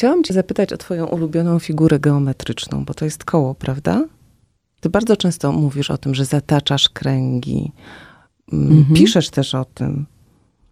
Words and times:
Chciałam 0.00 0.24
cię 0.24 0.34
zapytać 0.34 0.72
o 0.72 0.76
twoją 0.76 1.06
ulubioną 1.06 1.58
figurę 1.58 1.98
geometryczną, 1.98 2.84
bo 2.84 2.94
to 2.94 3.04
jest 3.04 3.24
koło, 3.24 3.54
prawda? 3.54 4.04
Ty 4.80 4.90
bardzo 4.90 5.16
często 5.16 5.52
mówisz 5.52 5.90
o 5.90 5.98
tym, 5.98 6.14
że 6.14 6.24
zataczasz 6.24 6.88
kręgi. 6.88 7.72
Mm, 8.52 8.78
Mhm. 8.78 8.94
Piszesz 8.96 9.30
też 9.30 9.54
o 9.54 9.64
tym, 9.64 10.06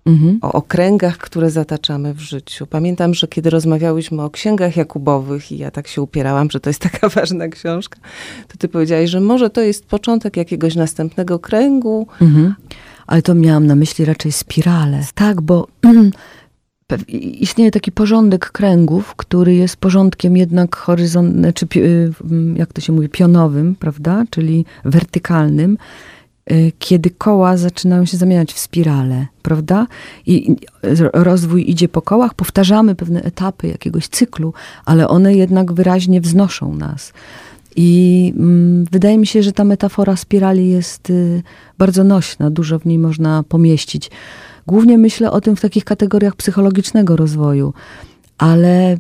Mhm. 0.07 0.39
o 0.43 0.53
okręgach, 0.53 1.19
które 1.19 1.51
zataczamy 1.51 2.15
w 2.15 2.21
życiu. 2.21 2.67
Pamiętam, 2.67 3.15
że 3.15 3.29
kiedy 3.29 3.51
rozmawiałyśmy 3.51 4.23
o 4.23 4.31
księgach 4.31 4.77
Jakubowych 4.77 5.53
i 5.53 5.59
ja 5.59 5.71
tak 5.71 5.89
się 5.89 6.03
upierałam, 6.03 6.51
że 6.51 6.61
to 6.61 6.71
jest 6.71 6.83
taka 6.91 7.09
ważna 7.09 7.49
książka, 7.49 7.99
to 8.49 8.57
ty 8.59 8.69
powiedziałaś, 8.69 9.11
że 9.11 9.21
może 9.21 9.51
to 9.51 9.61
jest 9.61 9.87
początek 9.87 10.37
jakiegoś 10.37 10.75
następnego 10.75 11.39
kręgu. 11.39 12.07
Mhm. 12.21 12.55
Ale 13.07 13.23
to 13.23 13.35
miałam 13.35 13.67
na 13.67 13.75
myśli 13.77 14.05
raczej 14.05 14.33
spirale. 14.33 15.01
Tak, 15.15 15.41
bo 15.41 15.67
istnieje 17.41 17.71
taki 17.71 17.93
porządek 17.93 18.51
kręgów, 18.51 19.15
który 19.15 19.55
jest 19.55 19.77
porządkiem 19.77 20.37
jednak 20.37 20.77
horyzont, 20.77 21.37
czy 21.55 21.67
y, 21.77 22.13
mm, 22.25 22.57
jak 22.57 22.73
to 22.73 22.81
się 22.81 22.93
mówi, 22.93 23.09
pionowym, 23.09 23.75
prawda? 23.75 24.25
Czyli 24.31 24.65
wertykalnym, 24.85 25.79
y, 26.53 26.73
kiedy 26.79 27.11
koła 27.11 27.57
zaczynają 27.57 28.05
się 28.05 28.17
zamieniać 28.17 28.53
w 28.53 28.59
spirale, 28.59 29.27
prawda? 29.43 29.87
I 30.27 30.51
i 30.51 30.57
ro- 30.83 31.11
rozwój 31.13 31.71
idzie 31.71 31.89
po 31.89 32.03
kołach, 32.03 32.35
powtarzamy 32.35 32.95
pewne 32.95 33.23
etapy 33.23 33.69
jakiegoś 33.69 34.09
cyklu, 34.09 34.55
ale 34.85 35.09
one 35.09 35.35
jednak 35.35 35.73
wyraźnie 35.73 36.21
wznoszą 36.21 36.75
nas. 36.75 37.13
I 37.77 38.33
mm, 38.37 38.85
wydaje 38.93 39.19
mi 39.19 39.27
się, 39.27 39.43
że 39.43 39.53
ta 39.53 39.65
metafora 39.65 40.17
spirali 40.17 40.69
jest 40.69 41.11
y, 41.11 41.43
bardzo 41.79 42.05
nośna, 42.05 42.51
dużo 42.51 42.79
w 42.79 42.87
niej 42.87 42.99
można 42.99 43.43
pomieścić. 43.49 44.11
Głównie 44.69 44.99
myślę 44.99 45.31
o 45.31 45.41
tym 45.41 45.57
w 45.57 45.61
takich 45.61 45.85
kategoriach 45.85 46.37
psychologicznego 46.37 47.17
rozwoju, 47.17 47.75
ale 48.39 48.97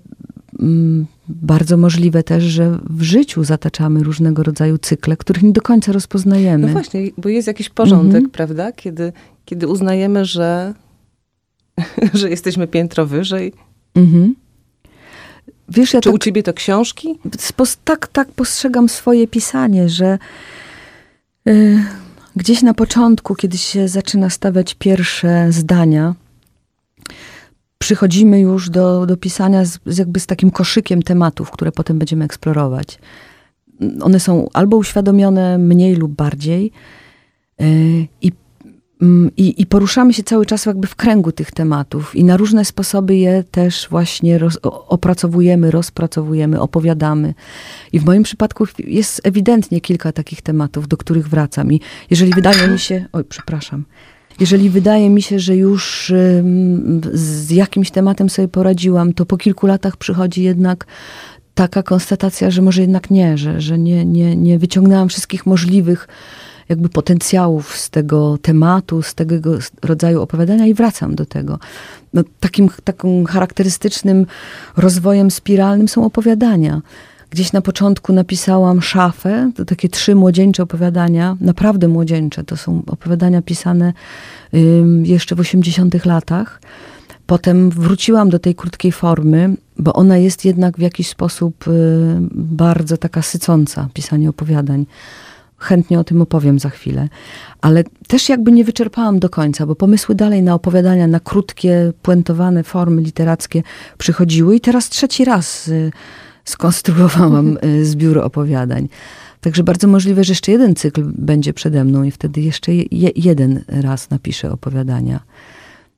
mm, 0.61 1.07
bardzo 1.29 1.77
możliwe 1.77 2.23
też, 2.23 2.45
że 2.45 2.79
w 2.91 3.03
życiu 3.03 3.45
zataczamy 3.45 4.03
różnego 4.03 4.43
rodzaju 4.43 4.79
cykle, 4.79 5.17
których 5.17 5.43
nie 5.43 5.53
do 5.53 5.61
końca 5.63 5.93
rozpoznajemy. 5.93 6.67
No 6.67 6.73
właśnie, 6.73 7.01
bo 7.19 7.29
jest 7.29 7.49
jakiś 7.49 7.69
porządek, 7.69 8.17
Mhm. 8.17 8.31
prawda? 8.31 8.73
Kiedy, 8.73 9.13
kiedy 9.45 9.69
uznajemy, 9.69 10.25
że, 10.25 10.75
że 12.15 12.31
jesteśmy 12.31 12.67
piętro 12.67 13.07
wyżej. 13.07 13.53
Mhm. 13.95 14.35
Wiesz, 15.69 15.95
ja 15.95 16.01
Czy 16.01 16.09
tak, 16.09 16.15
u 16.15 16.19
ciebie 16.19 16.43
to 16.43 16.53
książki? 16.53 17.19
spos- 17.37 17.77
tak, 17.85 18.07
tak 18.07 18.29
postrzegam 18.33 18.89
swoje 18.89 19.27
pisanie, 19.27 19.89
że 19.89 20.19
y, 21.49 21.79
gdzieś 22.39 22.63
na 22.63 22.75
początku, 22.75 23.35
kiedy 23.35 23.59
się 23.59 23.89
zaczyna 23.89 24.31
stawiać 24.31 24.75
pierwsze 24.75 25.53
zdania, 25.53 26.15
przychodzimy 27.79 28.41
już 28.41 28.71
do, 28.71 29.07
do 29.07 29.17
pisania 29.17 29.65
z, 29.65 29.99
jakby 29.99 30.21
z 30.21 30.27
takim 30.27 30.51
koszykiem 30.51 31.03
tematów, 31.03 31.51
które 31.51 31.73
potem 31.73 31.99
będziemy 31.99 32.25
eksplorować. 32.25 32.99
One 34.01 34.21
są 34.21 34.49
albo 34.53 34.77
uświadomione 34.77 35.59
mniej 35.59 35.97
lub 35.97 36.13
bardziej 36.13 36.73
y, 37.61 38.07
i 38.23 38.33
I, 39.37 39.63
I 39.63 39.67
poruszamy 39.67 40.15
się 40.15 40.23
cały 40.23 40.47
czas 40.47 40.67
jakby 40.67 40.87
w 40.87 40.95
kręgu 40.95 41.33
tych 41.33 41.51
tematów 41.51 42.17
i 42.17 42.25
na 42.25 42.37
różne 42.37 42.65
sposoby 42.65 43.17
je 43.17 43.45
też 43.51 43.87
właśnie 43.91 44.39
roz, 44.39 44.59
opracowujemy, 44.63 45.71
rozpracowujemy, 45.71 46.61
opowiadamy. 46.61 47.35
I 47.93 48.01
w 48.01 48.05
moim 48.05 48.23
przypadku 48.23 48.65
jest 48.79 49.21
ewidentnie 49.25 49.81
kilka 49.81 50.13
takich 50.13 50.43
tematów, 50.43 50.89
do 50.89 50.97
których 50.97 51.29
wracam. 51.29 51.73
I 51.73 51.81
jeżeli 52.11 52.33
wydaje 52.33 52.69
mi 52.69 52.79
się, 52.79 53.07
oj, 53.13 53.25
przepraszam, 53.25 53.85
jeżeli 54.41 54.71
wydaje 54.71 55.11
mi 55.11 55.23
się, 55.23 55.39
że 55.39 55.57
już 55.57 56.13
z 57.13 57.51
jakimś 57.51 57.91
tematem 57.91 58.31
sobie 58.31 58.49
poradziłam, 58.49 59.13
to 59.13 59.27
po 59.27 59.37
kilku 59.37 59.67
latach 59.67 59.97
przychodzi 59.97 60.43
jednak 60.43 60.87
taka 61.55 61.83
konstatacja, 61.83 62.51
że 62.51 62.63
może 62.63 62.81
jednak 62.81 63.11
nie, 63.11 63.39
że, 63.39 63.61
że 63.61 63.79
nie, 63.79 64.05
nie, 64.05 64.37
nie 64.37 64.59
wyciągnęłam 64.59 65.09
wszystkich 65.09 65.47
możliwych 65.47 66.09
jakby 66.69 66.89
potencjałów 66.89 67.77
z 67.77 67.91
tego 67.91 68.39
tematu, 68.43 69.03
z 69.03 69.15
tego 69.15 69.59
rodzaju 69.83 70.23
opowiadania 70.23 70.67
i 70.67 70.75
wracam 70.75 71.15
do 71.15 71.27
tego. 71.27 71.59
No, 72.15 72.23
takim, 72.41 72.71
takim 72.85 73.27
charakterystycznym 73.27 74.27
rozwojem 74.77 75.31
spiralnym 75.31 75.89
są 75.89 76.05
opowiadania. 76.05 76.83
Gdzieś 77.31 77.53
na 77.53 77.61
początku 77.61 78.13
napisałam 78.13 78.83
szafę, 78.83 79.51
to 79.55 79.65
takie 79.65 79.89
trzy 79.89 80.15
młodzieńcze 80.15 80.63
opowiadania, 80.63 81.37
naprawdę 81.41 81.89
młodzieńcze. 81.89 82.45
To 82.45 82.57
są 82.57 82.83
opowiadania 82.87 83.43
pisane 83.43 83.93
jeszcze 85.03 85.35
w 85.35 85.41
80 85.41 86.05
latach. 86.05 86.61
Potem 87.27 87.71
wróciłam 87.71 88.31
do 88.31 88.39
tej 88.39 88.55
krótkiej 88.55 88.93
formy, 88.93 89.57
bo 89.79 89.93
ona 89.93 90.17
jest 90.17 90.45
jednak 90.45 90.77
w 90.77 90.81
jakiś 90.81 91.09
sposób 91.09 91.69
y, 91.69 91.71
bardzo 92.35 92.97
taka 92.97 93.23
sycąca, 93.23 93.89
pisanie 93.95 94.29
opowiadań. 94.29 94.87
Chętnie 95.59 96.01
o 96.01 96.05
tym 96.05 96.23
opowiem 96.23 96.59
za 96.59 96.69
chwilę. 96.71 97.09
Ale 97.61 97.85
też 98.07 98.29
jakby 98.29 98.53
nie 98.53 98.65
wyczerpałam 98.65 99.19
do 99.19 99.29
końca, 99.29 99.67
bo 99.67 99.75
pomysły 99.75 100.15
dalej 100.15 100.43
na 100.43 100.55
opowiadania, 100.55 101.07
na 101.07 101.21
krótkie, 101.21 101.93
puentowane 102.03 102.63
formy 102.65 103.03
literackie 103.03 103.63
przychodziły 103.99 104.57
i 104.57 104.61
teraz 104.61 104.89
trzeci 104.89 105.25
raz 105.25 105.69
y, 105.69 105.91
skonstruowałam 106.45 107.59
y, 107.65 107.85
zbiór 107.85 108.19
opowiadań. 108.19 108.89
Także 109.41 109.65
bardzo 109.65 109.89
możliwe, 109.89 110.25
że 110.25 110.31
jeszcze 110.31 110.53
jeden 110.53 110.75
cykl 110.75 111.03
będzie 111.05 111.53
przede 111.53 111.85
mną 111.85 112.03
i 112.03 112.11
wtedy 112.11 112.41
jeszcze 112.41 112.75
je, 112.75 113.11
jeden 113.17 113.65
raz 113.69 114.11
napiszę 114.11 114.53
opowiadania. 114.53 115.21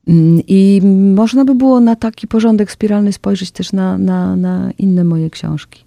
Mm, 0.09 0.43
I 0.47 0.81
można 1.15 1.45
by 1.45 1.55
było 1.55 1.81
na 1.81 1.97
taki 1.97 2.29
porządek 2.29 2.73
spiralny 2.73 3.13
spojrzeć 3.13 3.51
też 3.51 3.73
na, 3.73 3.99
na, 3.99 4.37
na 4.37 4.71
inne 4.79 5.05
moje 5.05 5.31
książki. 5.31 5.85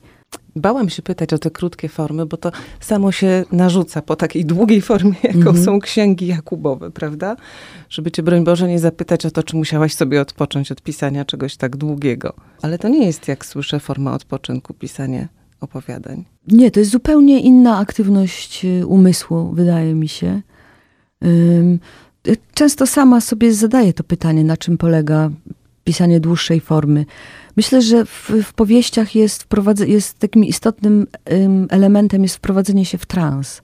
Bałam 0.55 0.89
się 0.89 1.01
pytać 1.01 1.33
o 1.33 1.37
te 1.37 1.51
krótkie 1.51 1.89
formy, 1.89 2.25
bo 2.25 2.37
to 2.37 2.51
samo 2.79 3.11
się 3.11 3.45
narzuca 3.51 4.01
po 4.01 4.15
takiej 4.15 4.45
długiej 4.45 4.81
formie, 4.81 5.15
jaką 5.23 5.37
Mhm. 5.39 5.63
są 5.65 5.79
księgi 5.79 6.27
Jakubowe, 6.27 6.91
prawda? 6.91 7.35
Żeby 7.89 8.11
cię, 8.11 8.23
broń 8.23 8.43
Boże, 8.43 8.67
nie 8.67 8.79
zapytać 8.79 9.25
o 9.25 9.31
to, 9.31 9.43
czy 9.43 9.55
musiałaś 9.55 9.93
sobie 9.93 10.21
odpocząć 10.21 10.71
od 10.71 10.81
pisania 10.81 11.25
czegoś 11.25 11.57
tak 11.57 11.75
długiego. 11.77 12.33
Ale 12.61 12.79
to 12.79 12.87
nie 12.87 13.05
jest, 13.05 13.27
jak 13.27 13.45
słyszę, 13.45 13.79
forma 13.79 14.13
odpoczynku, 14.13 14.73
pisanie 14.73 15.27
opowiadań. 15.61 16.23
Nie, 16.47 16.71
to 16.71 16.79
jest 16.79 16.91
zupełnie 16.91 17.39
inna 17.39 17.77
aktywność 17.77 18.65
y, 18.65 18.87
umysłu, 18.87 19.51
wydaje 19.53 19.93
mi 19.93 20.07
się. 20.07 20.41
Y, 21.23 21.79
Często 22.53 22.87
sama 22.87 23.21
sobie 23.21 23.53
zadaję 23.53 23.93
to 23.93 24.03
pytanie, 24.03 24.43
na 24.43 24.57
czym 24.57 24.77
polega 24.77 25.29
pisanie 25.83 26.19
dłuższej 26.19 26.59
formy. 26.59 27.05
Myślę, 27.57 27.81
że 27.81 28.05
w, 28.05 28.31
w 28.43 28.53
powieściach 28.53 29.15
jest, 29.15 29.47
jest 29.87 30.19
takim 30.19 30.45
istotnym 30.45 31.07
ym, 31.31 31.67
elementem 31.69 32.23
jest 32.23 32.35
wprowadzenie 32.35 32.85
się 32.85 32.97
w 32.97 33.05
trans 33.05 33.61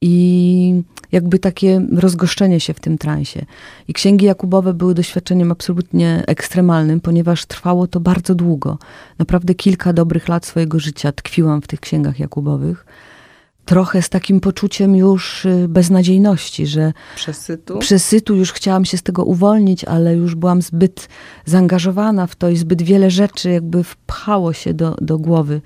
i 0.00 0.82
jakby 1.12 1.38
takie 1.38 1.86
rozgoszczenie 1.96 2.60
się 2.60 2.74
w 2.74 2.80
tym 2.80 2.98
transie. 2.98 3.44
I 3.88 3.92
księgi 3.92 4.26
Jakubowe 4.26 4.74
były 4.74 4.94
doświadczeniem 4.94 5.52
absolutnie 5.52 6.24
ekstremalnym, 6.26 7.00
ponieważ 7.00 7.46
trwało 7.46 7.86
to 7.86 8.00
bardzo 8.00 8.34
długo. 8.34 8.78
Naprawdę 9.18 9.54
kilka 9.54 9.92
dobrych 9.92 10.28
lat 10.28 10.46
swojego 10.46 10.78
życia 10.78 11.12
tkwiłam 11.12 11.62
w 11.62 11.66
tych 11.66 11.80
księgach 11.80 12.18
Jakubowych. 12.18 12.86
Trochę 13.64 14.02
z 14.02 14.08
takim 14.08 14.40
poczuciem 14.40 14.96
już 14.96 15.44
y, 15.44 15.66
beznadziejności, 15.68 16.66
że 16.66 16.92
Przesytu? 17.16 17.78
przesytu, 17.78 18.34
już 18.36 18.52
chciałam 18.52 18.84
się 18.84 18.96
z 18.98 19.02
tego 19.02 19.24
uwolnić, 19.24 19.84
ale 19.84 20.14
już 20.16 20.34
byłam 20.34 20.62
zbyt 20.62 21.08
zaangażowana 21.44 22.26
w 22.26 22.36
to 22.36 22.48
i 22.48 22.56
zbyt 22.56 22.82
wiele 22.82 23.10
rzeczy 23.10 23.50
jakby 23.50 23.84
wpchało 23.84 24.52
się 24.52 24.74
do, 24.74 24.96
do 25.00 25.18
głowy. 25.18 25.60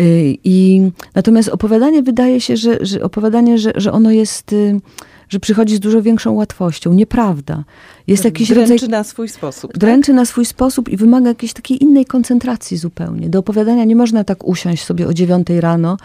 Y, 0.00 0.36
I 0.44 0.82
natomiast 1.14 1.48
opowiadanie 1.48 2.02
wydaje 2.02 2.40
się, 2.40 2.56
że, 2.56 2.78
że 2.80 3.02
opowiadanie, 3.02 3.58
że, 3.58 3.72
że 3.76 3.92
ono 3.92 4.10
jest, 4.10 4.52
y, 4.52 4.80
że 5.28 5.40
przychodzi 5.40 5.76
z 5.76 5.80
dużo 5.80 6.02
większą 6.02 6.32
łatwością. 6.32 6.92
Nieprawda. 6.94 7.64
Jest 8.06 8.24
jakiś 8.24 8.48
Dręczy 8.48 8.72
rodzaj 8.72 8.88
na 8.88 9.04
swój 9.04 9.28
sposób. 9.28 9.72
tak? 9.72 9.80
dręczy 9.80 10.12
na 10.12 10.24
swój 10.24 10.44
sposób 10.44 10.88
i 10.88 10.96
wymaga 10.96 11.28
jakiejś 11.28 11.52
takiej 11.52 11.82
innej 11.82 12.04
koncentracji 12.06 12.76
zupełnie. 12.76 13.28
Do 13.28 13.38
opowiadania 13.38 13.84
nie 13.84 13.96
można 13.96 14.24
tak 14.24 14.44
usiąść 14.44 14.84
sobie 14.84 15.08
o 15.08 15.14
dziewiątej 15.14 15.60
rano 15.60 15.96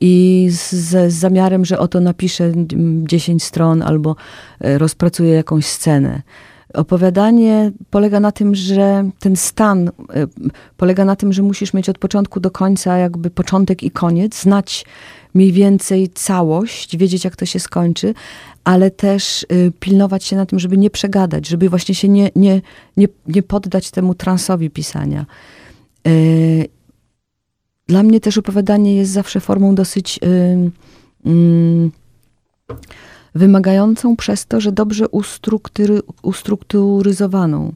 i 0.00 0.46
z, 0.50 0.70
z 0.70 1.12
zamiarem, 1.12 1.64
że 1.64 1.78
oto 1.78 2.00
napiszę 2.00 2.44
mm, 2.44 3.06
10 3.06 3.42
stron 3.42 3.82
albo 3.82 4.16
e, 4.60 4.78
rozpracuję 4.78 5.34
jakąś 5.34 5.66
scenę. 5.66 6.22
Opowiadanie 6.74 7.72
polega 7.90 8.20
na 8.20 8.32
tym, 8.32 8.54
że 8.54 9.10
ten 9.18 9.36
stan 9.36 9.88
e, 9.88 9.92
polega 10.76 11.04
na 11.04 11.16
tym, 11.16 11.32
że 11.32 11.42
musisz 11.42 11.74
mieć 11.74 11.88
od 11.88 11.98
początku 11.98 12.40
do 12.40 12.50
końca 12.50 12.96
jakby 12.98 13.30
początek 13.30 13.82
i 13.82 13.90
koniec, 13.90 14.40
znać 14.40 14.84
mniej 15.34 15.52
więcej 15.52 16.08
całość, 16.08 16.96
wiedzieć 16.96 17.24
jak 17.24 17.36
to 17.36 17.46
się 17.46 17.60
skończy, 17.60 18.14
ale 18.64 18.90
też 18.90 19.42
y, 19.52 19.72
pilnować 19.80 20.24
się 20.24 20.36
na 20.36 20.46
tym, 20.46 20.58
żeby 20.58 20.76
nie 20.76 20.90
przegadać, 20.90 21.48
żeby 21.48 21.68
właśnie 21.68 21.94
się 21.94 22.08
nie, 22.08 22.30
nie, 22.36 22.62
nie, 22.96 23.08
nie 23.26 23.42
poddać 23.42 23.90
temu 23.90 24.14
transowi 24.14 24.70
pisania. 24.70 25.26
Y, 27.84 27.92
Dla 27.92 28.02
mnie 28.02 28.20
też 28.20 28.38
opowiadanie 28.38 28.96
jest 28.96 29.12
zawsze 29.12 29.40
formą 29.40 29.74
dosyć 29.74 30.20
y, 30.24 30.70
mm, 31.26 31.90
wymagającą 33.34 34.16
przez 34.16 34.46
to, 34.46 34.60
że 34.60 34.72
dobrze 34.72 35.08
ustruktury, 35.08 36.00
ustrukturyzowaną. 36.22 37.72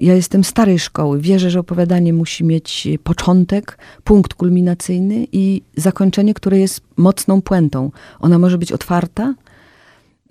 ja 0.00 0.14
jestem 0.14 0.44
starej 0.44 0.78
szkoły. 0.78 1.20
Wierzę, 1.20 1.50
że 1.50 1.60
opowiadanie 1.60 2.12
musi 2.12 2.44
mieć 2.44 2.88
początek, 3.04 3.78
punkt 4.04 4.34
kulminacyjny 4.34 5.26
i 5.32 5.62
zakończenie, 5.76 6.34
które 6.34 6.58
jest 6.58 6.80
mocną 6.96 7.42
puentą. 7.42 7.90
Ona 8.20 8.38
może 8.38 8.58
być 8.58 8.72
otwarta, 8.72 9.34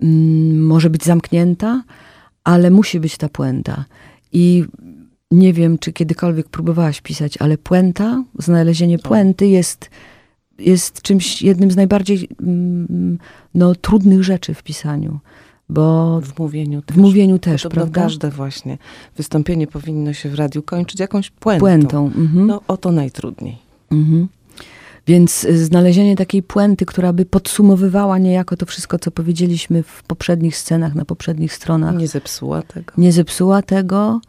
mm, 0.00 0.66
może 0.66 0.90
być 0.90 1.04
zamknięta, 1.04 1.82
ale 2.44 2.70
musi 2.70 3.00
być 3.00 3.16
ta 3.16 3.28
puenta. 3.28 3.84
I 4.32 4.64
nie 5.34 5.52
wiem, 5.52 5.78
czy 5.78 5.92
kiedykolwiek 5.92 6.48
próbowałaś 6.48 7.00
pisać, 7.00 7.36
ale 7.38 7.58
puenta, 7.58 8.24
znalezienie 8.38 8.98
puenty 8.98 9.46
jest, 9.46 9.90
jest 10.58 11.02
czymś, 11.02 11.42
jednym 11.42 11.70
z 11.70 11.76
najbardziej 11.76 12.28
mm, 12.42 13.18
no, 13.54 13.74
trudnych 13.74 14.24
rzeczy 14.24 14.54
w 14.54 14.62
pisaniu. 14.62 15.18
Bo 15.68 16.20
w 16.20 16.38
mówieniu 16.38 16.82
też. 16.82 16.96
W 16.96 17.00
mówieniu 17.00 17.38
też, 17.38 17.62
Podobno 17.62 17.82
prawda? 17.82 18.00
każde 18.00 18.30
właśnie 18.30 18.78
wystąpienie 19.16 19.66
powinno 19.66 20.12
się 20.12 20.28
w 20.28 20.34
radiu 20.34 20.62
kończyć 20.62 21.00
jakąś 21.00 21.30
puentą. 21.30 21.60
Puentą. 21.60 22.06
Mhm. 22.06 22.46
No 22.46 22.60
o 22.68 22.76
to 22.76 22.92
najtrudniej. 22.92 23.58
Mhm. 23.92 24.28
Więc 25.06 25.44
y, 25.44 25.64
znalezienie 25.64 26.16
takiej 26.16 26.42
puenty, 26.42 26.86
która 26.86 27.12
by 27.12 27.24
podsumowywała 27.24 28.18
niejako 28.18 28.56
to 28.56 28.66
wszystko, 28.66 28.98
co 28.98 29.10
powiedzieliśmy 29.10 29.82
w 29.82 30.02
poprzednich 30.02 30.56
scenach, 30.56 30.94
na 30.94 31.04
poprzednich 31.04 31.54
stronach. 31.54 31.96
Nie 31.96 32.08
zepsuła 32.08 32.62
tego. 32.62 32.92
Nie 32.98 33.12
zepsuła 33.12 33.62
tego. 33.62 34.20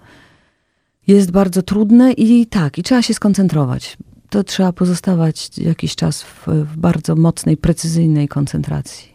Jest 1.07 1.31
bardzo 1.31 1.61
trudne 1.61 2.11
i 2.11 2.45
tak, 2.45 2.77
i 2.77 2.83
trzeba 2.83 3.01
się 3.01 3.13
skoncentrować. 3.13 3.97
To 4.29 4.43
trzeba 4.43 4.73
pozostawać 4.73 5.57
jakiś 5.57 5.95
czas 5.95 6.23
w, 6.23 6.47
w 6.47 6.77
bardzo 6.77 7.15
mocnej, 7.15 7.57
precyzyjnej 7.57 8.27
koncentracji. 8.27 9.14